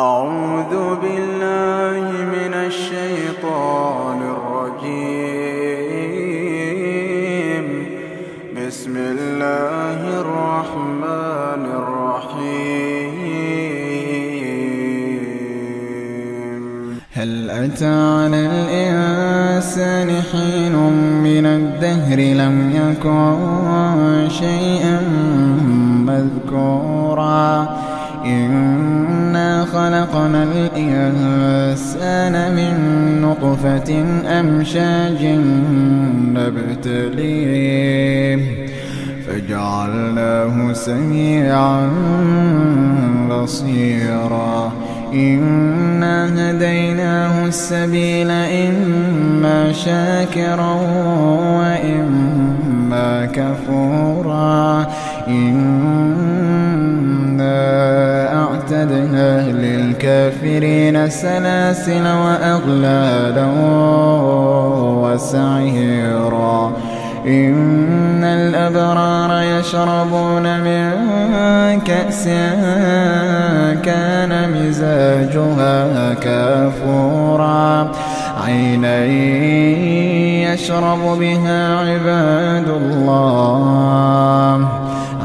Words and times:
أعوذ 0.00 0.74
بالله 1.02 2.04
من 2.36 2.52
الشيطان 2.54 4.20
الرجيم. 4.36 4.86
بسم 8.56 8.94
الله 8.96 10.00
الرحمن 10.22 11.62
الرحيم. 11.80 13.10
هل 17.12 17.32
أتى 17.50 17.94
على 18.20 18.40
الإنسان 18.52 20.08
حين 20.32 20.74
من 21.26 21.46
الدهر 21.46 22.18
لم 22.42 22.56
يكن 22.80 23.36
شيئا 24.28 24.98
مذكورا؟ 26.10 27.46
إنا 29.60 29.68
خلقنا 29.68 30.42
الإنسان 30.42 32.34
من 32.56 32.74
نطفة 33.22 33.90
أمشاج 34.40 35.22
نبتليه 36.34 38.38
فجعلناه 39.26 40.72
سميعا 40.72 41.90
بصيرا. 43.30 44.72
إنا 45.14 46.50
هديناه 46.50 47.46
السبيل 47.46 48.30
إما 48.30 49.72
شاكرا 49.72 50.72
وإما 51.60 53.26
كفورا. 53.26 54.86
أعتدنا 58.80 59.42
للكافرين 59.42 61.10
سلاسل 61.10 62.02
وأغلالا 62.02 63.46
وسعيرا. 65.04 66.72
إن 67.26 68.24
الأبرار 68.24 69.42
يشربون 69.42 70.60
من 70.60 70.90
كأس 71.80 72.24
كان 73.84 74.32
مزاجها 74.54 76.14
كافورا. 76.14 77.92
عينا 78.46 79.04
يشرب 80.54 81.18
بها 81.20 81.78
عباد 81.78 82.68
الله. 82.68 84.79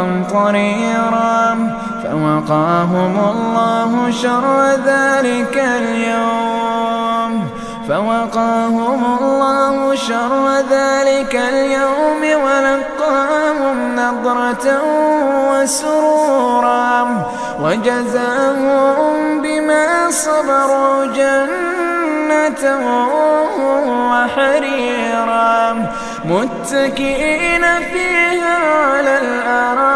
قمطريرا 0.00 1.56
فوقاهم 2.02 3.18
الله 3.32 4.10
شر 4.10 4.66
ذلك 4.86 5.56
اليوم. 5.76 7.32
فوقاهم 7.88 9.02
الله 9.20 9.94
شر 9.94 10.46
ذلك 10.70 11.36
اليوم 11.36 12.22
ولقاهم 12.44 13.76
نضرة 13.96 14.66
وسرورا. 15.50 17.06
وجزاهم 17.62 19.40
بما 19.42 20.10
صبروا 20.10 21.04
جنة 21.04 22.64
وحريرا. 24.12 25.86
متكئين 26.24 27.64
فيها 27.92 28.58
على 28.84 29.18
الأرائك 29.18 29.89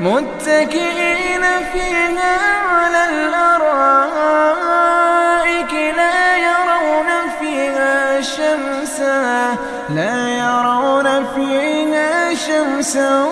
متكئين 0.00 1.44
فيها 1.72 2.36
على 2.70 3.04
الأرائك 3.10 4.12
لا 5.96 6.36
يرون 6.36 7.10
فيها 7.40 8.20
شمسا 8.20 9.56
لا 9.94 10.28
يرون 10.28 11.26
فيها 11.34 12.34
شمسا 12.34 13.24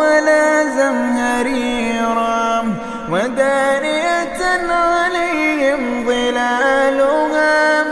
ولا 0.00 0.64
زمهريرا. 0.64 2.64
ودانية 3.10 4.40
عليهم 4.70 6.06
ظلالها 6.06 7.84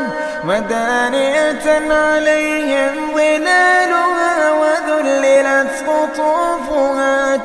ودانية 0.48 1.66
عليهم 1.90 2.89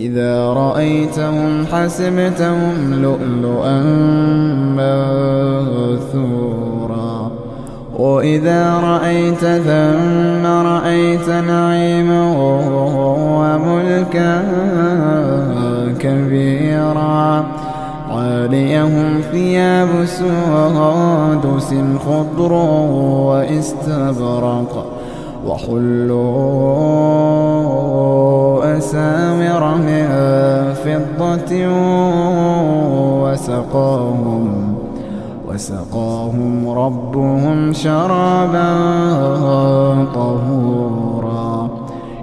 إذا 0.00 0.52
رأيتهم 0.52 1.66
حسبتهم 1.72 2.94
لؤلؤا 3.02 3.80
منثورا 6.00 7.30
وإذا 7.98 8.74
رأيت 8.74 9.44
ثم 9.44 10.46
رأيت 10.46 11.28
نعيما 11.28 12.22
وملكا 13.40 14.42
كبيرا. 15.98 17.44
عاليهم 18.10 19.20
ثياب 19.32 19.88
سندس 20.04 21.74
خضر 22.06 22.52
وإستبرق. 23.28 24.99
وحلوا 25.46 26.20
أساور 28.78 29.74
من 29.74 30.06
فضة 30.84 31.66
وسقاهم 33.22 34.74
وسقاهم 35.48 36.68
ربهم 36.68 37.72
شرابا 37.72 38.74
طهورا 40.14 41.70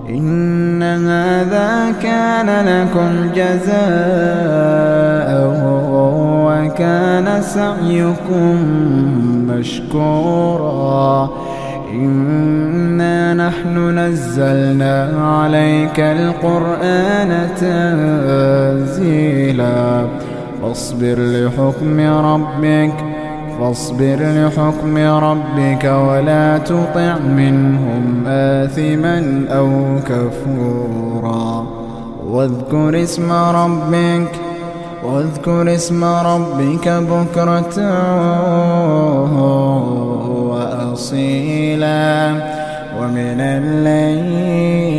إن 0.09 0.83
هذا 0.83 1.91
كان 2.01 2.65
لكم 2.65 3.31
جزاء 3.35 5.07
وكان 6.45 7.41
سعيكم 7.41 8.55
مشكورا 9.47 11.29
إنا 11.97 13.33
نحن 13.33 13.99
نزلنا 13.99 14.95
عليك 15.41 15.99
القرآن 15.99 17.49
تنزيلا 18.87 20.05
فاصبر 20.61 21.15
لحكم 21.19 21.99
ربك 21.99 22.93
فاصبر 23.59 24.17
لحكم 24.21 24.97
ربك 24.97 25.83
ولا 25.83 26.57
تطع 26.57 27.17
منهم 27.17 28.23
آثما 28.27 29.45
أو 29.49 29.99
كفورا 30.09 31.67
واذكر 32.27 33.03
اسم 33.03 33.31
ربك 33.31 34.31
واذكر 35.03 35.75
اسم 35.75 36.03
ربك 36.03 36.87
بكرة 36.87 37.77
وأصيلا 40.57 42.31
ومن 42.99 43.39
الليل 43.41 44.97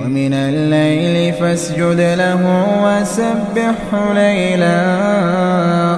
ومن 0.00 0.32
الليل 0.34 1.32
فاسجد 1.32 2.00
له 2.00 2.42
وسبحه 2.84 4.12
ليلا 4.14 4.78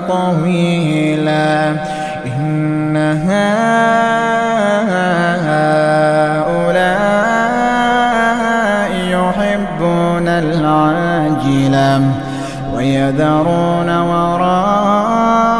طويلا. 0.08 1.50
إن 2.26 2.96
هؤلاء 2.96 3.50
يحبون 9.14 10.28
العاجلة 10.28 11.90
ويذرون 12.74 13.90
وراءهم 14.10 15.59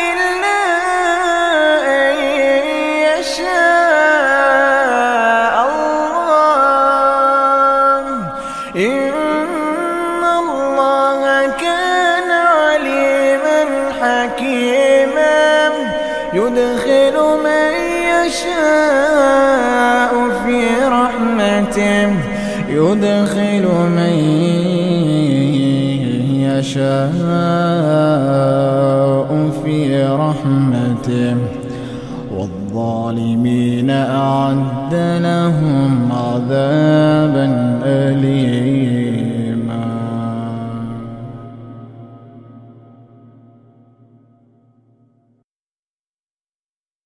إلا 0.09 0.61
أن 1.87 2.15
يشاء 3.19 3.57
الله. 5.69 6.45
إن 8.77 10.23
الله 10.39 11.23
كان 11.61 12.31
عليما 12.31 13.61
حكيما. 14.01 15.37
يدخل 16.33 17.17
من 17.45 17.73
يشاء 18.27 20.13
في 20.45 20.59
رحمته. 20.85 22.09
يدخل 22.69 23.48
يشاء 26.69 27.01
في 29.65 30.05
رحمته 30.05 31.37
والظالمين 32.39 33.91
أعد 33.91 34.95
لهم 35.23 36.13
عذابا 36.13 37.47